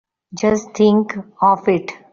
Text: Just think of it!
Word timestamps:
Just 0.33 0.71
think 0.73 1.15
of 1.43 1.67
it! 1.67 1.91